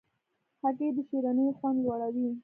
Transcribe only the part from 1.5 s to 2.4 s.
خوند لوړوي.